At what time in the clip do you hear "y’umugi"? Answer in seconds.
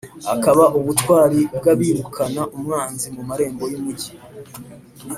3.71-4.11